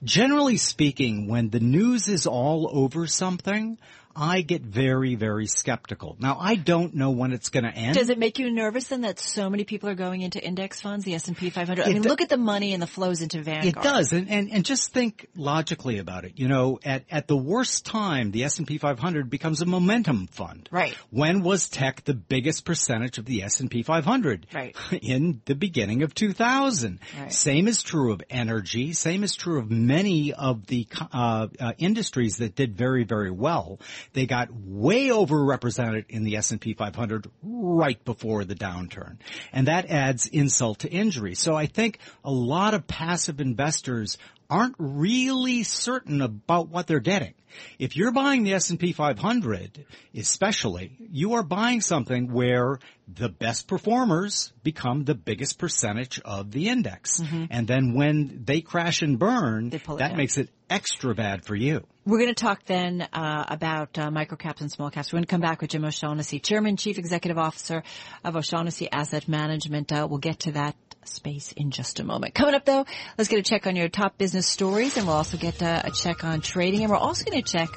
Generally 0.04 0.58
speaking, 0.58 1.28
when 1.28 1.50
the 1.50 1.60
news 1.60 2.08
is 2.08 2.28
all 2.28 2.70
over 2.72 3.08
something, 3.08 3.78
I 4.16 4.42
get 4.42 4.62
very, 4.62 5.16
very 5.16 5.48
skeptical. 5.48 6.16
Now, 6.20 6.38
I 6.40 6.56
don't 6.56 6.94
know 6.96 7.12
when 7.12 7.32
it's 7.34 7.50
going 7.50 7.64
to 7.64 7.72
end. 7.72 7.96
Does 7.96 8.10
it 8.10 8.18
make 8.20 8.40
you 8.40 8.52
nervous 8.52 8.88
then 8.88 9.02
that 9.02 9.20
so 9.20 9.50
many 9.50 9.64
people 9.64 9.90
are 9.90 9.96
going 9.96 10.22
into 10.22 10.44
index 10.44 10.82
funds, 10.82 11.06
the 11.06 11.16
S&P 11.16 11.50
500? 11.50 11.82
I 11.86 11.90
It 11.90 11.94
mean, 11.94 12.02
do- 12.04 12.10
look 12.10 12.22
at 12.22 12.30
the 12.30 12.38
money 12.38 12.74
and 12.74 12.82
the 12.82 12.88
flows 12.88 13.22
into 13.22 13.42
Vanguard. 13.42 13.66
It 13.78 13.82
does, 13.82 14.14
and, 14.14 14.30
and 14.30 14.52
and 14.52 14.66
just 14.66 14.92
think 14.92 15.28
logically 15.36 15.98
about 15.98 16.26
it. 16.26 16.34
You 16.36 16.48
know, 16.48 16.80
at 16.84 17.06
at 17.10 17.28
the 17.28 17.38
worst 17.38 17.86
time, 17.86 18.32
the 18.32 18.44
S 18.44 18.58
and 18.60 18.68
P 18.68 18.78
500 18.78 19.30
becomes 19.30 19.62
a 19.62 19.66
momentum 19.66 20.28
fund. 20.28 20.70
Right. 20.72 20.96
When 21.10 21.42
was 21.42 21.70
tech 21.70 22.04
the 22.04 22.14
biggest 22.14 22.66
percentage 22.66 23.18
of 23.18 23.26
the 23.26 23.44
S 23.44 23.60
and 23.60 23.70
P 23.72 23.84
500? 23.84 24.48
Right. 24.54 24.76
In 25.02 25.42
the 25.46 25.56
beginning 25.56 26.04
of 26.04 26.14
2000. 26.14 27.00
Right. 27.20 27.34
Same 27.34 27.68
is 27.68 27.84
true 27.84 28.12
of 28.14 28.22
energy. 28.30 28.94
Same 28.94 29.24
is 29.24 29.36
true 29.36 29.60
of 29.60 29.72
many 29.72 30.34
of 30.34 30.68
the 30.68 30.88
uh, 31.12 31.48
uh, 31.60 31.74
industries 31.78 32.38
that 32.38 32.56
did 32.56 32.76
very 32.78 33.04
very 33.04 33.32
well. 33.32 33.80
They 34.12 34.26
got 34.26 34.50
way 34.54 35.08
overrepresented 35.08 36.06
in 36.10 36.24
the 36.24 36.38
S 36.38 36.52
and 36.52 36.60
P 36.60 36.74
500 36.74 37.28
right 37.42 38.04
before 38.04 38.44
the 38.44 38.56
downturn, 38.56 39.18
and 39.52 39.68
that 39.68 39.90
adds 39.90 40.28
insult 40.28 40.80
to 40.80 40.92
injury. 40.92 41.36
So 41.36 41.56
I 41.56 41.66
think 41.66 42.00
a 42.24 42.32
lot 42.32 42.74
of 42.74 42.88
passive 42.88 43.40
investors 43.40 44.18
aren't 44.50 44.76
really 44.78 45.64
certain 45.64 46.22
about 46.22 46.70
what 46.70 46.86
they're 46.86 47.00
getting. 47.00 47.34
If 47.80 47.96
you're 47.96 48.12
buying 48.12 48.44
the 48.44 48.54
S&P 48.54 48.94
500, 48.94 49.86
especially, 50.16 50.96
you 51.00 51.34
are 51.34 51.44
buying 51.44 51.82
something 51.82 52.32
where 52.32 52.80
the 53.16 53.30
best 53.30 53.68
performers 53.68 54.54
become 54.64 55.04
the 55.06 55.16
biggest 55.16 55.58
percentage 55.60 56.20
of 56.24 56.52
the 56.52 56.70
index. 56.70 57.22
And 57.50 57.68
then 57.68 57.94
when 57.94 58.42
they 58.46 58.62
crash 58.62 59.02
and 59.02 59.18
burn, 59.20 59.70
They 59.70 59.80
pull 59.80 59.96
it 59.96 60.00
that 60.00 60.10
down. 60.10 60.18
makes 60.18 60.38
it 60.38 60.50
extra 60.70 61.14
bad 61.14 61.46
for 61.46 61.56
you. 61.56 61.86
We're 62.06 62.18
going 62.20 62.34
to 62.34 62.44
talk 62.44 62.66
then 62.66 63.02
uh, 63.14 63.46
about 63.48 63.98
uh, 63.98 64.10
microcaps 64.10 64.62
and 64.62 64.72
small 64.72 64.90
caps. 64.90 65.14
We're 65.14 65.18
going 65.18 65.26
to 65.26 65.32
come 65.32 65.42
back 65.42 65.62
with 65.62 65.70
Jim 65.70 65.86
O'Shaughnessy, 65.86 66.40
Chairman, 66.40 66.76
Chief 66.78 66.98
Executive 66.98 67.38
Officer 67.38 67.84
of 68.24 68.36
O'Shaughnessy 68.36 68.92
Asset 68.92 69.28
Management. 69.28 69.92
Uh, 69.92 70.08
we'll 70.10 70.20
get 70.20 70.40
to 70.42 70.52
that 70.54 70.76
space 71.06 71.52
in 71.52 71.70
just 71.72 72.00
a 72.00 72.04
moment. 72.04 72.34
Coming 72.34 72.56
up 72.56 72.64
though, 72.66 72.86
let's 73.18 73.30
get 73.30 73.38
a 73.40 73.44
check 73.44 73.68
on 73.68 73.76
your 73.76 73.90
top 73.90 74.18
business 74.18 74.48
stories 74.48 74.96
and 74.98 75.06
we'll 75.06 75.18
also 75.18 75.38
get 75.38 75.62
uh, 75.62 75.82
a 75.84 75.92
check 75.92 76.24
on 76.24 76.40
trading 76.40 76.82
and 76.82 76.90
we're 76.90 76.96
also 76.98 77.26
going 77.26 77.42
to 77.44 77.52
check 77.52 77.70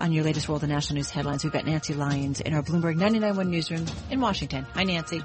on 0.00 0.12
your 0.12 0.22
latest 0.22 0.48
world 0.50 0.62
of 0.62 0.68
national 0.68 0.96
news 0.96 1.08
headlines. 1.08 1.44
We've 1.44 1.52
got 1.52 1.64
Nancy 1.64 1.94
Lyons 1.94 2.40
in 2.40 2.52
our 2.52 2.62
Bloomberg 2.62 2.96
99.1 2.96 3.48
newsroom 3.48 3.86
in 4.10 4.20
Washington. 4.20 4.66
Hi 4.84 4.92
Nancy. 4.92 5.22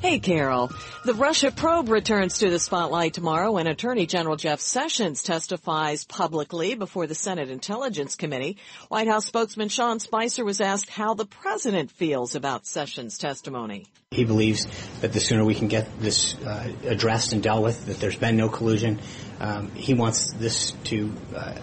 Hey, 0.00 0.20
Carol. 0.20 0.70
The 1.04 1.14
Russia 1.14 1.50
probe 1.50 1.88
returns 1.88 2.38
to 2.38 2.50
the 2.50 2.60
spotlight 2.60 3.14
tomorrow 3.14 3.50
when 3.50 3.66
Attorney 3.66 4.06
General 4.06 4.36
Jeff 4.36 4.60
Sessions 4.60 5.24
testifies 5.24 6.04
publicly 6.04 6.76
before 6.76 7.08
the 7.08 7.14
Senate 7.16 7.50
Intelligence 7.50 8.14
Committee. 8.14 8.58
White 8.90 9.08
House 9.08 9.26
spokesman 9.26 9.70
Sean 9.70 9.98
Spicer 9.98 10.44
was 10.44 10.60
asked 10.60 10.88
how 10.88 11.14
the 11.14 11.26
president 11.26 11.90
feels 11.90 12.36
about 12.36 12.64
Sessions' 12.64 13.18
testimony. 13.18 13.86
He 14.12 14.24
believes 14.24 14.68
that 15.00 15.12
the 15.12 15.18
sooner 15.18 15.44
we 15.44 15.56
can 15.56 15.66
get 15.66 15.88
this 15.98 16.36
uh, 16.36 16.70
addressed 16.84 17.32
and 17.32 17.42
dealt 17.42 17.64
with, 17.64 17.86
that 17.86 17.98
there's 17.98 18.14
been 18.14 18.36
no 18.36 18.48
collusion. 18.48 19.00
Um, 19.40 19.72
he 19.72 19.94
wants 19.94 20.32
this 20.34 20.70
to 20.84 21.12
uh, 21.34 21.58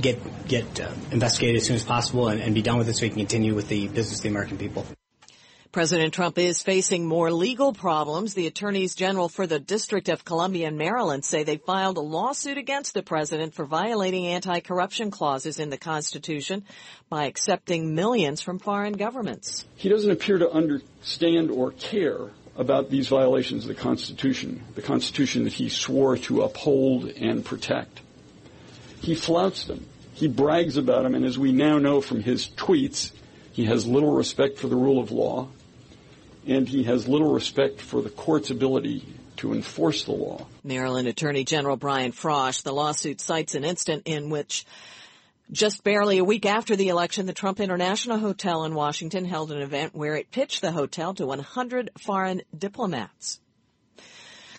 get 0.00 0.46
get 0.46 0.78
uh, 0.78 0.92
investigated 1.10 1.56
as 1.56 1.66
soon 1.66 1.74
as 1.74 1.82
possible 1.82 2.28
and, 2.28 2.40
and 2.40 2.54
be 2.54 2.62
done 2.62 2.78
with 2.78 2.88
it 2.88 2.94
so 2.94 3.00
he 3.00 3.08
can 3.08 3.18
continue 3.18 3.52
with 3.52 3.66
the 3.66 3.88
business 3.88 4.18
of 4.18 4.22
the 4.22 4.28
American 4.28 4.58
people. 4.58 4.86
President 5.74 6.14
Trump 6.14 6.38
is 6.38 6.62
facing 6.62 7.04
more 7.04 7.32
legal 7.32 7.72
problems. 7.72 8.34
The 8.34 8.46
attorneys 8.46 8.94
general 8.94 9.28
for 9.28 9.44
the 9.44 9.58
District 9.58 10.08
of 10.08 10.24
Columbia 10.24 10.68
and 10.68 10.78
Maryland 10.78 11.24
say 11.24 11.42
they 11.42 11.56
filed 11.56 11.96
a 11.96 12.00
lawsuit 12.00 12.58
against 12.58 12.94
the 12.94 13.02
president 13.02 13.54
for 13.54 13.64
violating 13.64 14.24
anti-corruption 14.28 15.10
clauses 15.10 15.58
in 15.58 15.70
the 15.70 15.76
Constitution 15.76 16.64
by 17.08 17.24
accepting 17.24 17.92
millions 17.92 18.40
from 18.40 18.60
foreign 18.60 18.92
governments. 18.92 19.66
He 19.74 19.88
doesn't 19.88 20.12
appear 20.12 20.38
to 20.38 20.48
understand 20.48 21.50
or 21.50 21.72
care 21.72 22.30
about 22.56 22.88
these 22.88 23.08
violations 23.08 23.64
of 23.64 23.68
the 23.74 23.82
Constitution, 23.82 24.62
the 24.76 24.82
Constitution 24.82 25.42
that 25.42 25.54
he 25.54 25.68
swore 25.68 26.16
to 26.18 26.42
uphold 26.42 27.06
and 27.06 27.44
protect. 27.44 28.00
He 29.00 29.16
flouts 29.16 29.64
them. 29.64 29.88
He 30.12 30.28
brags 30.28 30.76
about 30.76 31.02
them, 31.02 31.16
and 31.16 31.24
as 31.24 31.36
we 31.36 31.50
now 31.50 31.78
know 31.78 32.00
from 32.00 32.22
his 32.22 32.46
tweets, 32.46 33.10
he 33.50 33.64
has 33.64 33.88
little 33.88 34.12
respect 34.12 34.58
for 34.58 34.68
the 34.68 34.76
rule 34.76 35.00
of 35.00 35.10
law, 35.10 35.48
and 36.46 36.68
he 36.68 36.84
has 36.84 37.08
little 37.08 37.32
respect 37.32 37.80
for 37.80 38.02
the 38.02 38.10
court's 38.10 38.50
ability 38.50 39.06
to 39.36 39.52
enforce 39.52 40.04
the 40.04 40.12
law. 40.12 40.46
Maryland 40.62 41.08
Attorney 41.08 41.44
General 41.44 41.76
Brian 41.76 42.12
Frosh, 42.12 42.62
the 42.62 42.72
lawsuit 42.72 43.20
cites 43.20 43.54
an 43.54 43.64
instant 43.64 44.02
in 44.06 44.30
which 44.30 44.64
Just 45.52 45.84
barely 45.84 46.18
a 46.18 46.24
week 46.24 46.46
after 46.46 46.74
the 46.74 46.88
election, 46.88 47.26
the 47.26 47.34
Trump 47.34 47.60
International 47.60 48.18
Hotel 48.18 48.64
in 48.64 48.74
Washington 48.74 49.26
held 49.26 49.52
an 49.52 49.60
event 49.60 49.94
where 49.94 50.16
it 50.16 50.30
pitched 50.30 50.62
the 50.62 50.72
hotel 50.72 51.12
to 51.14 51.26
100 51.26 51.90
foreign 51.98 52.42
diplomats. 52.56 53.40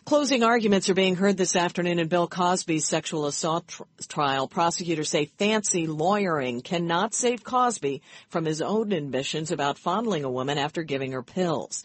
Closing 0.06 0.44
arguments 0.44 0.88
are 0.88 0.94
being 0.94 1.16
heard 1.16 1.36
this 1.36 1.56
afternoon 1.56 1.98
in 1.98 2.08
Bill 2.08 2.28
Cosby's 2.28 2.86
sexual 2.86 3.26
assault 3.26 3.68
tr- 3.68 3.84
trial. 4.08 4.48
Prosecutors 4.48 5.10
say 5.10 5.32
fancy 5.40 5.88
lawyering 5.88 6.62
cannot 6.62 7.16
save 7.16 7.44
Cosby 7.44 8.04
from 8.30 8.46
his 8.46 8.62
own 8.62 8.92
admissions 8.92 9.50
about 9.50 9.80
fondling 9.80 10.24
a 10.24 10.30
woman 10.30 10.60
after 10.60 10.84
giving 10.84 11.14
her 11.14 11.24
pills. 11.24 11.84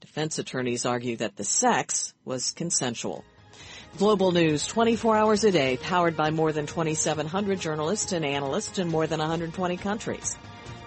Defense 0.00 0.38
attorneys 0.38 0.86
argue 0.86 1.18
that 1.18 1.36
the 1.36 1.44
sex 1.44 2.14
was 2.24 2.52
consensual. 2.52 3.22
Global 3.98 4.32
news 4.32 4.66
24 4.66 5.18
hours 5.18 5.44
a 5.44 5.52
day, 5.52 5.76
powered 5.76 6.16
by 6.16 6.30
more 6.30 6.52
than 6.52 6.66
2,700 6.66 7.60
journalists 7.60 8.12
and 8.12 8.24
analysts 8.24 8.78
in 8.78 8.88
more 8.88 9.06
than 9.06 9.18
120 9.20 9.76
countries. 9.76 10.38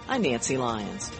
I'm 0.08 0.22
Nancy 0.22 0.56
Lyons. 0.56 1.12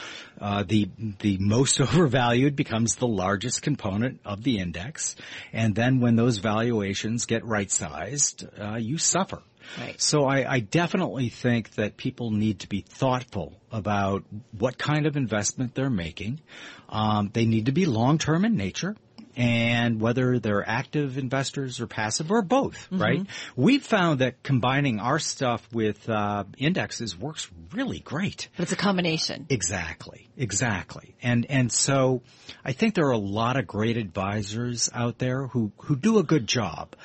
uh, 0.41 0.65
the 0.67 0.89
the 1.21 1.39
most 1.39 1.81
overvalued 1.81 2.57
becomes 2.57 2.97
the 2.97 3.07
largest 3.07 3.63
component 3.63 4.21
of 4.25 4.43
the 4.43 4.59
index, 4.59 5.17
and 5.53 5.75
then 5.75 6.01
when 6.01 6.17
those 6.17 6.39
valuations 6.39 7.25
get 7.25 7.45
right 7.45 7.71
sized, 7.71 8.47
uh, 8.61 8.77
you 8.77 8.99
suffer. 8.99 9.43
Right. 9.79 10.01
So 10.01 10.25
I, 10.25 10.51
I 10.51 10.61
definitely 10.61 11.29
think 11.29 11.75
that 11.75 11.99
people 11.99 12.31
need 12.31 12.61
to 12.61 12.69
be 12.69 12.81
thoughtful 12.81 13.55
about 13.71 14.25
what 14.57 14.79
kind 14.79 15.07
of 15.07 15.17
investment 15.17 15.75
they're 15.75 15.91
making. 15.91 16.41
Um, 16.89 17.31
they 17.33 17.45
need 17.45 17.67
to 17.67 17.73
be 17.73 17.85
long 17.85 18.17
term 18.17 18.47
in 18.47 18.57
nature 18.57 18.97
and 19.39 20.01
whether 20.01 20.41
they're 20.41 20.69
active 20.69 21.17
investors 21.17 21.81
or 21.81 21.87
passive 21.87 22.33
or 22.33 22.43
both, 22.43 22.89
right? 22.91 23.25
We've 23.55 23.83
found 23.83 24.19
that 24.19 24.43
combining 24.43 24.99
our 24.99 25.21
stuff 25.21 25.67
with 25.73 26.09
uh, 26.09 26.43
indexes 26.59 27.17
works 27.17 27.49
really 27.73 28.01
great. 28.01 28.49
But 28.57 28.65
it's 28.65 28.73
a 28.73 28.77
combination. 28.77 29.47
Exactly, 29.49 30.29
exactly, 30.37 31.15
and 31.23 31.47
and 31.49 31.73
so 31.73 32.23
I 32.65 32.73
think 32.73 32.95
there 32.95 33.07
are 33.07 33.13
a 33.13 33.17
lot 33.17 33.57
of 33.57 33.69
great 33.69 33.97
advisors 33.97 34.91
out 34.93 35.19
there 35.19 35.47
who 35.47 35.71
who 35.79 35.95
do 35.95 36.19
a 36.19 36.25
good 36.25 36.49
job 36.49 36.97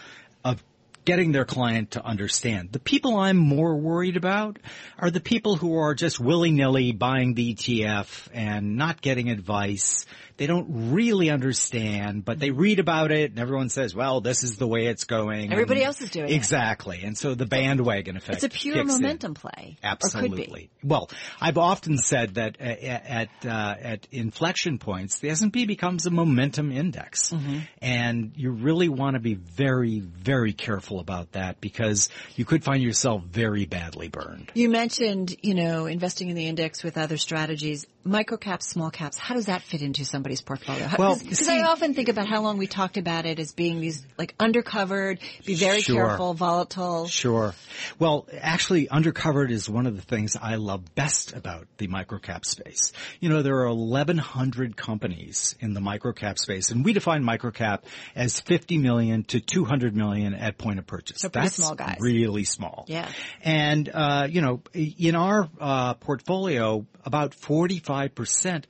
getting 1.06 1.32
their 1.32 1.46
client 1.46 1.92
to 1.92 2.06
understand. 2.06 2.72
The 2.72 2.80
people 2.80 3.18
I'm 3.18 3.38
more 3.38 3.76
worried 3.76 4.18
about 4.18 4.60
are 4.98 5.12
the 5.12 5.20
people 5.20 5.56
who 5.56 5.78
are 5.78 5.94
just 5.94 6.20
willy-nilly 6.20 6.92
buying 6.94 7.34
the 7.34 7.54
ETF 7.54 8.28
and 8.34 8.78
not 8.78 9.02
getting 9.02 9.30
advice. 9.30 10.06
They 10.38 10.48
don't 10.48 10.92
really 10.94 11.30
understand, 11.30 12.26
but 12.26 12.40
they 12.40 12.50
read 12.50 12.80
about 12.80 13.12
it 13.12 13.30
and 13.32 13.40
everyone 13.40 13.70
says, 13.70 13.94
well, 13.94 14.20
this 14.20 14.44
is 14.44 14.58
the 14.58 14.68
way 14.68 14.88
it's 14.88 15.04
going. 15.04 15.52
Everybody 15.52 15.82
And- 15.82 15.88
else 15.88 16.02
is 16.02 16.10
doing 16.10 16.30
it. 16.30 16.34
Exactly. 16.36 17.02
And 17.04 17.16
so 17.18 17.36
the 17.36 17.46
bandwagon 17.46 18.18
effect 18.18 18.36
It's 18.38 18.44
a 18.44 18.50
pure 18.50 18.76
kicks 18.76 18.96
in. 18.96 19.02
momentum 19.02 19.34
play. 19.36 19.78
Absolutely. 19.84 20.70
Well, 20.84 21.10
I've 21.40 21.58
often 21.60 21.98
said 22.00 22.36
that 22.36 22.58
uh, 22.60 22.64
at 22.64 23.30
uh, 23.46 23.50
at 23.80 24.08
inflection 24.12 24.80
points, 24.80 25.20
the 25.20 25.30
S&P 25.30 25.66
becomes 25.66 26.06
a 26.06 26.12
momentum 26.12 26.72
index, 26.72 27.32
Mm-hmm. 27.32 27.60
and 27.82 28.32
you 28.36 28.52
really 28.52 28.90
want 28.90 29.16
to 29.16 29.20
be 29.20 29.36
very, 29.36 30.00
very 30.00 30.54
careful 30.54 30.93
about 31.00 31.34
that 31.34 31.62
because 31.62 32.10
you 32.36 32.46
could 32.46 32.64
find 32.64 32.82
yourself 32.82 33.24
very 33.24 33.66
badly 33.66 34.08
burned. 34.08 34.52
You 34.54 34.70
mentioned, 34.70 35.36
you 35.42 35.54
know, 35.54 35.86
investing 35.86 36.30
in 36.30 36.36
the 36.36 36.48
index 36.48 36.84
with 36.84 36.98
other 36.98 37.18
strategies. 37.18 37.86
Micro 38.06 38.36
caps, 38.38 38.68
small 38.68 38.92
caps, 38.92 39.18
how 39.18 39.34
does 39.34 39.46
that 39.46 39.62
fit 39.62 39.82
into 39.82 40.04
somebody's 40.04 40.42
portfolio? 40.42 40.90
Well, 41.00 41.18
because 41.18 41.48
I 41.48 41.62
often 41.62 41.94
think 41.94 42.10
about 42.10 42.28
how 42.28 42.42
long 42.42 42.58
we 42.58 42.68
talked 42.68 42.98
about 42.98 43.26
it 43.26 43.40
as 43.40 43.54
being 43.54 43.80
these 43.80 44.06
like 44.18 44.38
undercovered, 44.38 45.20
be 45.46 45.56
very 45.56 45.82
Sure. 45.82 46.08
careful, 46.08 46.34
volatile. 46.34 47.08
Sure. 47.08 47.56
Well, 48.00 48.28
actually, 48.42 48.88
undercovered 48.88 49.52
is 49.52 49.70
one 49.70 49.86
of 49.88 49.96
the 49.96 50.02
things 50.02 50.36
I 50.36 50.56
love 50.56 50.94
best 50.96 51.34
about 51.34 51.68
the 51.78 51.88
micro 51.88 52.20
cap 52.20 52.44
space. 52.46 52.92
You 53.22 53.30
know, 53.30 53.42
there 53.42 53.60
are 53.62 53.74
1,100 53.74 54.76
companies 54.76 55.56
in 55.62 55.74
the 55.74 55.80
micro 55.82 56.12
cap 56.12 56.38
space, 56.40 56.72
and 56.72 56.84
we 56.84 56.92
define 56.92 57.24
micro 57.24 57.52
cap 57.52 57.86
as 58.16 58.40
50 58.42 58.80
million 58.80 59.24
to 59.26 59.40
200 59.40 59.96
million 59.96 60.34
at 60.34 60.58
point 60.58 60.80
of 60.80 60.86
purchase. 60.88 61.22
So 61.22 61.30
That's 61.30 61.56
small 61.56 61.76
guys. 61.76 61.98
really 62.02 62.44
small. 62.44 62.84
Yeah. 62.88 63.08
And, 63.44 63.88
uh, 63.94 64.28
you 64.30 64.42
know, 64.42 64.62
in 64.74 65.16
our 65.16 65.48
uh, 65.60 65.94
portfolio, 65.96 66.86
about 67.06 67.32
45% 67.32 67.93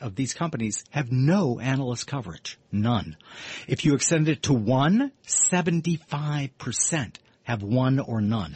of 0.02 0.16
these 0.16 0.34
companies 0.34 0.84
have 0.90 1.12
no 1.12 1.60
analyst 1.60 2.08
coverage. 2.08 2.58
None. 2.72 3.18
If 3.68 3.86
you 3.86 3.94
extend 3.96 4.30
it 4.30 4.44
to 4.44 4.54
one, 4.54 5.12
75% 5.28 7.16
have 7.44 7.62
one 7.62 8.00
or 8.00 8.22
none. 8.22 8.56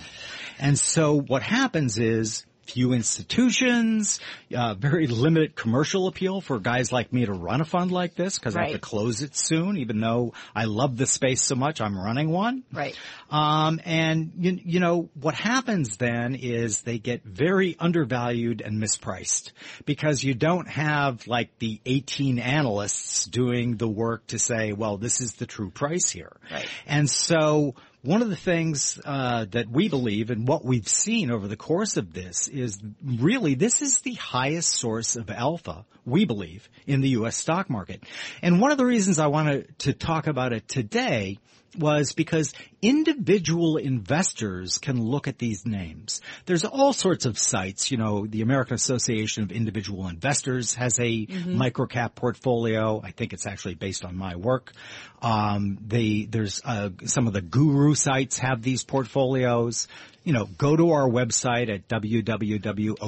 And 0.60 0.80
so 0.80 1.20
what 1.20 1.44
happens 1.44 1.98
is 1.98 2.46
few 2.68 2.94
institutions, 2.94 4.20
uh, 4.56 4.74
very 4.74 5.08
limited 5.08 5.56
commercial 5.56 6.08
appeal 6.08 6.42
for 6.42 6.60
guys 6.60 6.92
like 6.92 7.14
me 7.14 7.26
to 7.26 7.34
run 7.34 7.62
a 7.62 7.66
fund 7.66 7.92
like 7.92 8.16
this 8.16 8.38
because 8.38 8.56
I 8.56 8.64
have 8.64 8.72
to 8.74 8.80
close 8.80 9.22
it 9.22 9.36
soon, 9.36 9.78
even 9.78 10.00
though 10.00 10.34
I 10.56 10.66
love 10.66 10.98
the 10.98 11.06
space 11.06 11.42
so 11.42 11.56
much, 11.56 11.82
I'm 11.82 11.98
running 11.98 12.30
one. 12.30 12.64
Right. 12.72 12.98
Um, 13.30 13.80
and 13.86 14.32
you, 14.38 14.60
you 14.64 14.80
know 14.80 15.10
what 15.20 15.36
happens 15.36 15.98
then 15.98 16.36
is 16.36 16.82
they 16.82 16.98
get 16.98 17.24
very 17.24 17.76
undervalued 17.80 18.62
and 18.62 18.82
mispriced 18.82 19.52
because 19.86 20.24
you 20.24 20.34
don't 20.34 20.68
have 20.68 21.28
like 21.28 21.58
the 21.60 21.80
18 21.86 22.40
analysts 22.40 23.26
doing 23.26 23.78
the 23.78 23.88
work 23.88 24.28
to 24.28 24.40
say, 24.40 24.74
well, 24.74 24.98
this 24.98 25.22
is 25.22 25.34
the 25.34 25.46
true 25.46 25.70
price 25.70 26.10
here. 26.10 26.36
Right. 26.52 26.68
And 26.86 27.10
so 27.10 27.76
one 28.08 28.22
of 28.22 28.30
the 28.30 28.38
things 28.38 29.02
uh, 29.04 29.46
that 29.52 29.70
we 29.70 29.90
believe 29.90 30.30
and 30.30 30.48
what 30.48 30.64
we've 30.64 30.88
seen 30.88 31.30
over 31.30 31.46
the 31.46 31.58
course 31.58 31.98
of 31.98 32.14
this 32.14 32.48
is 32.48 32.80
really 33.04 33.54
this 33.54 33.82
is 33.82 34.00
the 34.00 34.14
highest 34.14 34.70
source 34.70 35.18
of 35.18 35.30
alpha 35.30 35.86
we 36.06 36.24
believe 36.24 36.70
in 36.86 37.02
the 37.02 37.10
U.S. 37.10 37.36
stock 37.36 37.70
market. 37.70 38.02
And 38.42 38.62
one 38.62 38.72
of 38.72 38.78
the 38.78 38.86
reasons 38.86 39.20
I 39.20 39.28
wanted 39.28 39.78
to 39.80 39.92
talk 39.92 40.28
about 40.28 40.54
it 40.54 40.70
today 40.70 41.40
was 41.78 42.14
because 42.14 42.54
individual 42.82 43.78
investors 43.78 44.78
can 44.78 45.02
look 45.02 45.28
at 45.28 45.38
these 45.40 45.66
names. 45.66 46.22
There's 46.46 46.64
all 46.66 46.94
sorts 46.94 47.26
of 47.26 47.38
sites, 47.38 47.92
you 47.92 47.98
know, 47.98 48.26
the 48.28 48.42
American 48.42 48.76
Association 48.76 49.44
of 49.44 49.52
Individual 49.52 50.08
Investors 50.08 50.74
has 50.76 51.00
a 51.00 51.28
Mm-hmm. 51.28 51.62
microcap 51.62 52.16
portfolio. 52.16 53.02
I 53.04 53.12
think 53.12 53.34
it's 53.34 53.46
actually 53.46 53.76
based 53.76 54.06
on 54.06 54.16
my 54.16 54.36
work. 54.36 54.72
Um, 55.22 55.78
they, 55.86 56.28
there's, 56.30 56.62
uh, 56.64 56.90
some 57.06 57.28
of 57.28 57.34
the 57.34 57.42
guru 57.42 57.96
sites 57.96 58.38
have 58.40 58.62
these 58.62 58.84
portfolios. 58.84 59.88
You 60.24 60.34
know, 60.34 60.46
go 60.46 60.76
to 60.76 60.92
our 60.92 61.08
website 61.10 61.74
at 61.74 61.88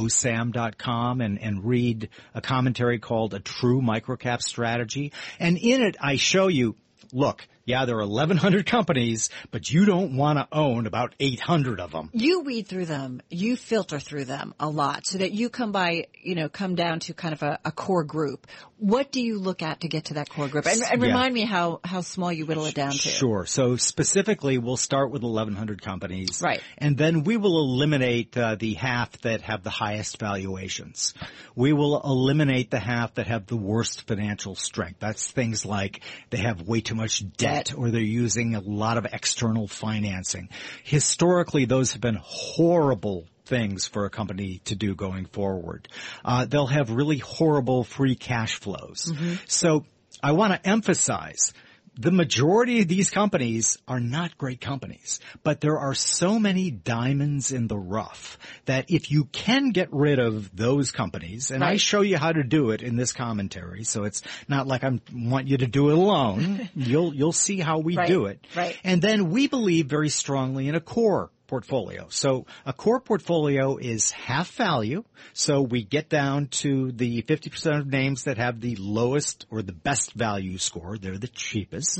www.osam.com 0.09 1.21
and, 1.21 1.41
and 1.41 1.65
read 1.65 2.09
a 2.33 2.41
commentary 2.41 2.99
called 2.99 3.33
A 3.33 3.39
True 3.39 3.81
Microcap 3.81 4.41
Strategy. 4.41 5.11
And 5.39 5.57
in 5.57 5.81
it, 5.81 5.97
I 6.01 6.15
show 6.17 6.47
you, 6.47 6.75
look, 7.11 7.47
yeah, 7.69 7.85
there 7.85 7.97
are 7.97 8.07
1100 8.07 8.65
companies, 8.65 9.29
but 9.51 9.71
you 9.71 9.85
don't 9.85 10.17
want 10.17 10.39
to 10.39 10.47
own 10.51 10.87
about 10.87 11.13
800 11.19 11.79
of 11.79 11.91
them. 11.91 12.09
You 12.13 12.41
weed 12.41 12.67
through 12.67 12.85
them, 12.85 13.21
you 13.29 13.55
filter 13.55 13.99
through 13.99 14.25
them 14.25 14.55
a 14.59 14.67
lot 14.67 15.05
so 15.05 15.19
that 15.19 15.33
you 15.33 15.49
come 15.49 15.71
by, 15.71 16.07
you 16.19 16.33
know, 16.33 16.49
come 16.49 16.73
down 16.73 16.99
to 17.01 17.13
kind 17.13 17.31
of 17.33 17.43
a, 17.43 17.59
a 17.63 17.71
core 17.71 18.03
group. 18.03 18.47
What 18.77 19.11
do 19.11 19.21
you 19.21 19.37
look 19.37 19.61
at 19.61 19.81
to 19.81 19.87
get 19.87 20.05
to 20.05 20.15
that 20.15 20.29
core 20.29 20.47
group? 20.47 20.65
And, 20.65 20.81
and 20.81 20.99
Yeah. 21.01 21.07
remind 21.09 21.33
me 21.33 21.45
how, 21.45 21.79
how 21.83 22.01
small 22.01 22.31
you 22.33 22.47
whittle 22.47 22.65
it 22.65 22.73
down 22.73 22.91
to. 22.91 22.97
Sure. 22.97 23.45
So 23.45 23.75
specifically, 23.75 24.57
we'll 24.57 24.77
start 24.77 25.11
with 25.11 25.21
1,100 25.21 25.81
companies. 25.81 26.41
Right. 26.43 26.61
And 26.79 26.97
then 26.97 27.23
we 27.23 27.37
will 27.37 27.59
eliminate 27.59 28.35
uh, 28.35 28.55
the 28.55 28.73
half 28.73 29.11
that 29.21 29.41
have 29.41 29.61
the 29.63 29.69
highest 29.69 30.17
valuations. 30.17 31.13
We 31.55 31.73
will 31.73 32.01
eliminate 32.01 32.71
the 32.71 32.79
half 32.79 33.15
that 33.15 33.27
have 33.27 33.45
the 33.45 33.57
worst 33.57 34.07
financial 34.07 34.55
strength. 34.55 34.99
That's 34.99 35.29
things 35.29 35.65
like 35.65 36.01
they 36.31 36.37
have 36.37 36.63
way 36.63 36.81
too 36.81 36.95
much 36.95 37.23
debt 37.37 37.58
or 37.75 37.91
they're 37.91 38.01
using 38.01 38.55
a 38.55 38.59
lot 38.59 38.97
of 38.97 39.05
external 39.11 39.67
financing. 39.67 40.49
Historically, 40.83 41.65
those 41.65 41.93
have 41.93 42.01
been 42.01 42.19
horrible 42.21 43.25
things 43.45 43.87
for 43.87 44.05
a 44.05 44.09
company 44.09 44.61
to 44.65 44.75
do 44.75 44.95
going 44.95 45.25
forward. 45.25 45.87
Uh, 46.23 46.45
they'll 46.45 46.67
have 46.67 46.91
really 46.91 47.17
horrible 47.17 47.83
free 47.83 48.15
cash 48.15 48.59
flows. 48.59 49.11
So 49.47 49.85
I 50.21 50.33
want 50.33 50.53
to 50.53 50.69
emphasize 50.69 51.53
the 51.99 52.11
majority 52.11 52.81
of 52.81 52.87
these 52.87 53.09
companies 53.09 53.77
are 53.85 53.99
not 53.99 54.37
great 54.37 54.61
companies, 54.61 55.19
but 55.43 55.59
there 55.59 55.77
are 55.77 55.93
so 55.93 56.39
many 56.39 56.71
diamonds 56.71 57.51
in 57.51 57.67
the 57.67 57.77
rough 57.77 58.37
that 58.65 58.85
if 58.89 59.11
you 59.11 59.25
can 59.25 59.71
get 59.71 59.89
rid 59.91 60.17
of 60.17 60.55
those 60.55 60.91
companies, 60.91 61.51
and 61.51 61.61
I 61.61 61.75
show 61.75 61.99
you 62.01 62.17
how 62.17 62.31
to 62.31 62.41
do 62.43 62.71
it 62.71 62.81
in 62.81 62.95
this 62.95 63.11
commentary, 63.11 63.83
so 63.83 64.05
it's 64.05 64.21
not 64.47 64.65
like 64.65 64.85
I 64.85 64.97
want 65.13 65.47
you 65.49 65.57
to 65.57 65.67
do 65.67 65.89
it 65.89 65.97
alone. 65.97 66.69
you'll, 66.75 67.13
you'll 67.13 67.33
see 67.33 67.59
how 67.59 67.79
we 67.79 67.97
Right. 67.97 68.07
do 68.07 68.27
it. 68.27 68.47
Right. 68.55 68.77
And 68.85 69.01
then 69.01 69.29
we 69.29 69.47
believe 69.47 69.87
very 69.87 70.07
strongly 70.09 70.69
in 70.69 70.75
a 70.75 70.79
core 70.79 71.31
portfolio. 71.49 72.07
So 72.09 72.45
a 72.65 72.71
core 72.71 73.01
portfolio 73.01 73.77
is 73.77 74.11
half 74.11 74.49
value. 74.51 75.03
So 75.33 75.61
we 75.61 75.83
get 75.83 76.07
down 76.07 76.47
to 76.61 76.91
the 76.91 77.23
50% 77.23 77.79
of 77.79 77.87
names 77.87 78.23
that 78.23 78.37
have 78.37 78.61
the 78.61 78.75
lowest 78.77 79.45
or 79.49 79.61
the 79.61 79.73
best 79.73 80.13
value 80.13 80.57
score. 80.59 80.97
They're 80.97 81.17
the 81.17 81.27
cheapest. 81.27 81.97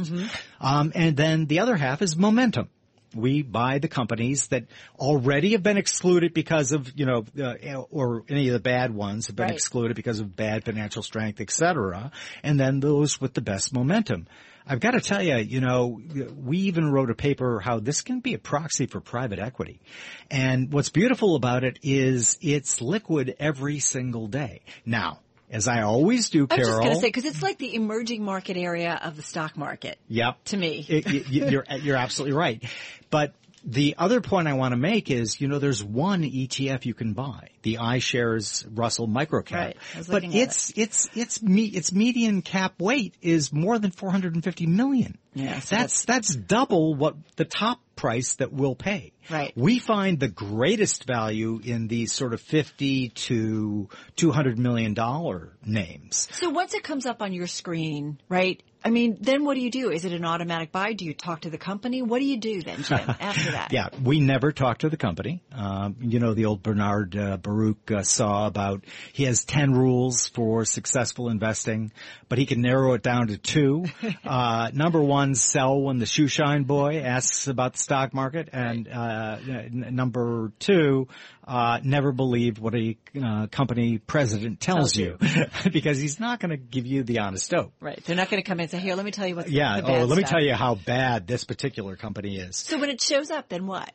Um, 0.61 0.91
and 0.95 1.17
then 1.17 1.47
the 1.47 1.59
other 1.59 1.75
half 1.75 2.01
is 2.01 2.15
momentum. 2.15 2.69
We 3.15 3.41
buy 3.41 3.79
the 3.79 3.87
companies 3.87 4.47
that 4.47 4.65
already 4.99 5.51
have 5.53 5.63
been 5.63 5.77
excluded 5.77 6.33
because 6.33 6.71
of, 6.71 6.91
you 6.95 7.05
know, 7.05 7.25
uh, 7.39 7.81
or 7.89 8.23
any 8.29 8.47
of 8.49 8.53
the 8.53 8.59
bad 8.59 8.93
ones 8.93 9.27
have 9.27 9.35
been 9.35 9.47
Right. 9.47 9.55
excluded 9.55 9.95
because 9.95 10.19
of 10.19 10.35
bad 10.35 10.63
financial 10.63 11.01
strength, 11.01 11.41
et 11.41 11.49
cetera. 11.49 12.11
And 12.43 12.59
then 12.59 12.79
those 12.79 13.19
with 13.19 13.33
the 13.33 13.41
best 13.41 13.73
momentum. 13.73 14.27
I've 14.67 14.79
got 14.79 14.91
to 14.91 15.01
tell 15.01 15.23
you, 15.23 15.37
you 15.37 15.61
know, 15.61 15.99
we 16.35 16.59
even 16.59 16.91
wrote 16.91 17.09
a 17.09 17.15
paper 17.15 17.59
how 17.59 17.79
this 17.79 18.03
can 18.03 18.19
be 18.19 18.35
a 18.35 18.37
proxy 18.37 18.85
for 18.85 19.01
private 19.01 19.39
equity. 19.39 19.81
And 20.29 20.71
what's 20.71 20.89
beautiful 20.89 21.35
about 21.35 21.63
it 21.63 21.79
is 21.81 22.37
it's 22.41 22.79
liquid 22.79 23.35
every 23.39 23.79
single 23.79 24.27
day. 24.27 24.61
Now, 24.85 25.21
as 25.49 25.67
I 25.67 25.81
always 25.81 26.29
do, 26.29 26.47
Carol. 26.47 26.63
I 26.63 26.67
was 26.67 26.69
just 26.69 26.81
going 26.81 26.95
to 26.95 27.01
say, 27.01 27.07
because 27.07 27.25
it's 27.25 27.41
like 27.41 27.57
the 27.57 27.75
emerging 27.75 28.23
market 28.23 28.57
area 28.57 28.99
of 29.03 29.15
the 29.15 29.23
stock 29.23 29.57
market. 29.57 29.97
Yep. 30.07 30.43
To 30.45 30.57
me. 30.57 30.85
It- 30.87 31.29
you're, 31.29 31.65
you're 31.81 31.97
absolutely 31.97 32.37
right. 32.37 32.63
But 33.09 33.33
the 33.63 33.95
other 33.97 34.21
point 34.21 34.47
I 34.47 34.53
want 34.53 34.71
to 34.71 34.77
make 34.77 35.11
is, 35.11 35.41
you 35.41 35.47
know, 35.47 35.59
there's 35.59 35.83
one 35.83 36.23
ETF 36.23 36.85
you 36.85 36.93
can 36.93 37.13
buy, 37.13 37.49
the 37.63 37.75
iShares 37.75 38.65
Russell 38.73 39.07
Microcap. 39.07 39.51
Right. 39.51 39.77
But 39.95 40.07
looking 40.09 40.35
at 40.35 40.47
its, 40.47 40.73
its, 40.75 41.09
its, 41.15 41.41
me, 41.41 41.65
its 41.65 41.91
median 41.91 42.41
cap 42.41 42.79
weight 42.79 43.15
is 43.21 43.51
more 43.51 43.77
than 43.77 43.91
450 43.91 44.65
million. 44.67 45.17
Yeah, 45.33 45.59
so 45.59 45.75
that's, 45.75 46.05
that's 46.05 46.35
double 46.35 46.95
what 46.95 47.15
the 47.35 47.45
top 47.45 47.79
price 47.99 48.35
that 48.35 48.53
we'll 48.53 48.75
pay. 48.75 49.11
Right. 49.29 49.51
We 49.57 49.79
find 49.79 50.21
the 50.21 50.29
greatest 50.29 51.03
value 51.03 51.59
in 51.61 51.89
these 51.89 52.13
sort 52.13 52.33
of 52.33 52.39
50 52.39 53.09
to 53.09 53.89
200 54.15 54.57
million 54.57 54.93
dollar 54.93 55.51
names. 55.65 56.29
So 56.31 56.49
once 56.49 56.73
it 56.73 56.81
comes 56.81 57.05
up 57.05 57.21
on 57.21 57.33
your 57.33 57.47
screen, 57.47 58.17
right? 58.29 58.63
I 58.83 58.91
mean, 58.91 59.17
then 59.19 59.43
what 59.43 59.55
do 59.55 59.61
you 59.61 59.71
do? 59.71 59.89
Is 59.89 60.05
it 60.05 60.13
an 60.13 60.23
automatic 60.23 60.71
buy? 60.71 60.93
Do 60.93 61.03
you 61.03 61.13
talk 61.13 61.41
to 61.41 61.49
the 61.49 61.57
company? 61.57 62.01
What 62.01 62.19
do 62.19 62.25
you 62.25 62.37
do 62.37 62.61
then, 62.61 62.83
Jim, 62.83 62.97
after 63.19 63.51
that? 63.51 63.73
Yeah, 63.73 63.89
we 64.01 64.21
never 64.21 64.53
talk 64.53 64.79
to 64.79 64.89
the 64.89 64.95
company. 64.95 65.41
Um, 65.51 65.97
you 65.99 66.19
know, 66.19 66.33
the 66.33 66.45
old 66.45 66.63
Bernard 66.63 67.15
uh, 67.17 67.37
Baruch 67.37 67.91
uh, 67.91 68.03
saw 68.03 68.47
about 68.47 68.85
he 69.11 69.23
has 69.25 69.43
10 69.43 69.73
rules 69.73 70.27
for 70.27 70.63
successful 70.63 71.29
investing, 71.29 71.91
but 72.29 72.37
he 72.37 72.45
can 72.45 72.61
narrow 72.61 72.93
it 72.93 73.03
down 73.03 73.27
to 73.27 73.37
two. 73.37 73.85
Uh, 74.25 74.69
number 74.73 75.01
one, 75.01 75.33
sell 75.33 75.81
when 75.81 75.97
the 75.97 76.05
shoe 76.05 76.27
shine 76.27 76.63
boy 76.63 76.99
asks 76.99 77.47
about 77.47 77.73
the 77.73 77.79
stock 77.79 78.13
market. 78.13 78.49
And 78.51 78.87
uh, 78.87 79.37
n- 79.47 79.87
number 79.91 80.51
two, 80.59 81.07
uh, 81.49 81.79
never 81.83 82.11
believe 82.11 82.59
what 82.59 82.75
a 82.75 82.95
uh, 83.21 83.47
company 83.47 83.97
president 83.97 84.59
tells, 84.59 84.93
Tells 84.93 84.95
you, 84.95 85.17
because 85.71 85.97
he's 85.97 86.19
not 86.19 86.39
going 86.39 86.51
to 86.51 86.57
give 86.57 86.85
you 86.85 87.03
the 87.03 87.19
honest 87.19 87.49
dope. 87.49 87.73
Right. 87.81 87.99
They're 88.05 88.15
not 88.15 88.29
going 88.29 88.41
to 88.41 88.47
come 88.47 88.59
in 88.59 88.63
and 88.63 88.71
say, 88.71 88.79
here, 88.79 88.95
let 88.95 89.03
me 89.03 89.11
tell 89.11 89.27
you 89.27 89.35
what's 89.35 89.49
Yeah. 89.49 89.81
Oh, 89.83 90.05
let 90.05 90.17
me 90.17 90.23
tell 90.23 90.41
you 90.41 90.53
how 90.53 90.75
bad 90.75 91.25
this 91.25 91.43
particular 91.43 91.95
company 91.95 92.37
is. 92.37 92.55
So 92.55 92.79
when 92.79 92.91
it 92.91 93.01
shows 93.01 93.31
up, 93.31 93.49
then 93.49 93.65
what? 93.65 93.91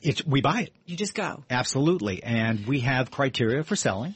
It's, 0.00 0.24
we 0.24 0.40
buy 0.40 0.62
it. 0.62 0.72
You 0.84 0.96
just 0.96 1.14
go. 1.14 1.42
Absolutely. 1.50 2.22
And 2.22 2.66
we 2.66 2.80
have 2.80 3.10
criteria 3.10 3.64
for 3.64 3.74
selling. 3.74 4.14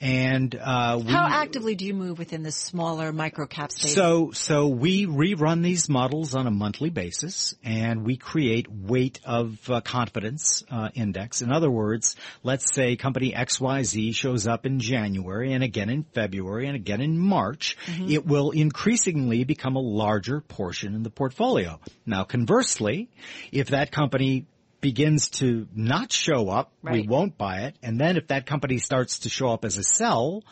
And, 0.00 0.54
uh, 0.54 1.00
we, 1.04 1.12
How 1.12 1.26
actively 1.28 1.74
do 1.74 1.84
you 1.84 1.94
move 1.94 2.18
within 2.18 2.42
this 2.42 2.56
smaller 2.56 3.12
micro 3.12 3.46
cap 3.46 3.70
space? 3.72 3.94
so, 3.94 4.32
so 4.32 4.68
we 4.68 5.06
rerun 5.06 5.62
these 5.62 5.88
models 5.88 6.34
on 6.34 6.46
a 6.46 6.50
monthly 6.50 6.90
basis 6.90 7.54
and 7.64 8.04
we 8.04 8.16
create 8.16 8.70
weight 8.70 9.20
of 9.24 9.58
uh, 9.70 9.80
confidence 9.80 10.64
uh, 10.70 10.88
index. 10.94 11.42
In 11.42 11.52
other 11.52 11.70
words, 11.70 12.16
let's 12.42 12.74
say 12.74 12.96
company 12.96 13.32
XYZ 13.32 14.14
shows 14.14 14.46
up 14.46 14.66
in 14.66 14.80
January 14.80 15.52
and 15.52 15.62
again 15.62 15.88
in 15.88 16.04
February 16.04 16.66
and 16.66 16.76
again 16.76 17.00
in 17.00 17.18
March. 17.18 17.76
It 18.08 18.26
will 18.26 18.50
increasingly 18.50 19.44
become 19.44 19.76
a 19.76 19.80
larger 19.80 20.40
portion 20.40 20.94
in 20.94 21.02
the 21.02 21.10
portfolio. 21.10 21.80
Now 22.06 22.24
conversely, 22.24 23.08
if 23.52 23.68
that 23.68 23.92
company 23.92 24.46
begins 24.82 25.30
to 25.30 25.66
not 25.74 26.12
show 26.12 26.50
up, 26.50 26.72
we 26.82 27.06
won't 27.06 27.38
buy 27.38 27.60
it. 27.60 27.76
And 27.82 27.98
then 27.98 28.18
if 28.18 28.26
that 28.26 28.44
company 28.44 28.76
starts 28.76 29.20
to 29.20 29.30
show 29.30 29.48
up 29.48 29.64
as 29.64 29.78
a 29.78 29.82
sell 29.82 30.44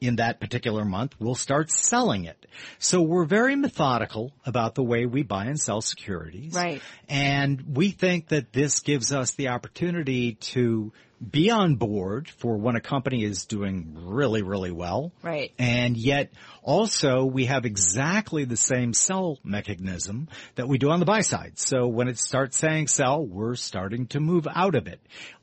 in 0.00 0.16
that 0.16 0.38
particular 0.38 0.84
month, 0.84 1.16
we'll 1.18 1.34
start 1.34 1.72
selling 1.72 2.26
it. 2.26 2.46
So 2.78 3.02
we're 3.02 3.24
very 3.24 3.56
methodical 3.56 4.32
about 4.46 4.76
the 4.76 4.84
way 4.84 5.06
we 5.06 5.24
buy 5.24 5.46
and 5.46 5.58
sell 5.58 5.80
securities. 5.80 6.54
Right. 6.54 6.80
And 7.08 7.76
we 7.76 7.90
think 7.90 8.28
that 8.28 8.52
this 8.52 8.78
gives 8.80 9.12
us 9.12 9.32
the 9.32 9.48
opportunity 9.48 10.34
to 10.34 10.92
be 11.18 11.50
on 11.50 11.76
board 11.76 12.28
for 12.28 12.56
when 12.56 12.76
a 12.76 12.80
company 12.80 13.24
is 13.24 13.46
doing 13.46 13.96
really, 14.06 14.42
really 14.42 14.70
well. 14.70 15.12
Right. 15.22 15.52
And 15.58 15.96
yet 15.96 16.32
also 16.62 17.24
we 17.24 17.46
have 17.46 17.64
exactly 17.64 18.44
the 18.44 18.56
same 18.56 18.92
sell 18.92 19.38
mechanism 19.42 20.28
that 20.54 20.68
we 20.68 20.78
do 20.78 20.90
on 20.90 21.00
the 21.00 21.06
buy 21.06 21.20
side. 21.20 21.58
So 21.58 21.88
when 21.88 22.08
it 22.08 22.18
starts 22.18 22.56
saying 22.56 22.88
sell, 22.88 23.24
we're 23.24 23.56
starting 23.56 24.06
to 24.08 24.20
move 24.20 24.46
out 24.52 24.74
of 24.74 24.86
it. 24.86 25.00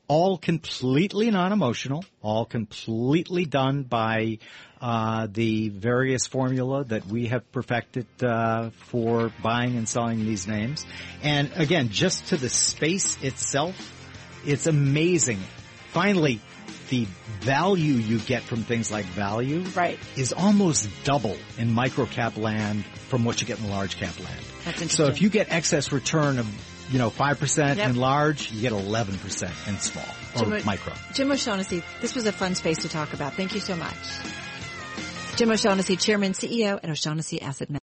All 0.08 0.38
completely 0.38 1.30
non-emotional, 1.30 2.04
all 2.22 2.44
completely 2.44 3.44
done 3.44 3.82
by 3.82 4.38
uh, 4.80 5.26
the 5.30 5.70
various 5.70 6.26
formula 6.26 6.84
that 6.84 7.06
we 7.06 7.26
have 7.26 7.50
perfected 7.50 8.06
uh, 8.22 8.70
for 8.70 9.32
buying 9.42 9.76
and 9.76 9.88
selling 9.88 10.24
these 10.24 10.46
names. 10.46 10.86
And 11.22 11.50
again, 11.56 11.88
just 11.88 12.28
to 12.28 12.36
the 12.36 12.48
space 12.48 13.20
itself, 13.22 13.74
it's 14.44 14.66
amazing. 14.66 15.40
Finally, 15.96 16.40
the 16.90 17.06
value 17.40 17.94
you 17.94 18.18
get 18.18 18.42
from 18.42 18.62
things 18.64 18.90
like 18.90 19.06
value 19.06 19.60
Right. 19.74 19.98
is 20.14 20.34
almost 20.34 20.90
double 21.04 21.38
in 21.56 21.72
micro 21.72 22.04
cap 22.04 22.36
land 22.36 22.84
from 23.08 23.24
what 23.24 23.40
you 23.40 23.46
get 23.46 23.58
in 23.60 23.70
large 23.70 23.96
cap 23.96 24.12
land. 24.20 24.38
That's 24.66 24.94
So 24.94 25.06
if 25.06 25.22
you 25.22 25.30
get 25.30 25.50
excess 25.50 25.92
return 25.92 26.38
of 26.38 26.46
you 26.92 26.98
know, 26.98 27.08
5% 27.10 27.78
Yep. 27.78 27.88
in 27.90 27.96
large, 27.96 28.52
you 28.52 28.60
get 28.60 28.72
11% 28.72 29.50
in 29.66 29.78
small 29.80 30.04
or 30.36 30.38
Jim 30.44 30.52
O- 30.52 30.60
micro. 30.64 30.92
Jim 31.14 31.32
O'Shaughnessy, 31.32 31.82
this 32.02 32.14
was 32.14 32.26
a 32.26 32.32
fun 32.32 32.54
space 32.54 32.78
to 32.82 32.88
talk 32.90 33.12
about. 33.14 33.34
Thank 33.34 33.54
you 33.54 33.60
so 33.60 33.74
much. 33.74 33.96
Jim 35.36 35.50
O'Shaughnessy, 35.50 35.96
Chairman, 35.96 36.32
CEO 36.34 36.78
at 36.82 36.88
O'Shaughnessy 36.90 37.40
Asset 37.42 37.70
Management. 37.70 37.74